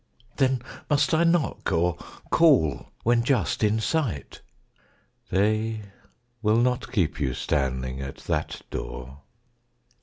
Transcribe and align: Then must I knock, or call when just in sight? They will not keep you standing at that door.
Then 0.37 0.63
must 0.89 1.13
I 1.13 1.23
knock, 1.23 1.71
or 1.71 1.93
call 2.31 2.89
when 3.03 3.21
just 3.23 3.63
in 3.63 3.79
sight? 3.79 4.41
They 5.29 5.83
will 6.41 6.57
not 6.57 6.91
keep 6.91 7.19
you 7.19 7.35
standing 7.35 8.01
at 8.01 8.17
that 8.25 8.61
door. 8.71 9.19